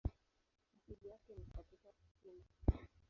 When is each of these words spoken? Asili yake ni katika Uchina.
Asili 0.77 1.07
yake 1.07 1.33
ni 1.35 1.45
katika 1.45 1.89
Uchina. 1.89 2.87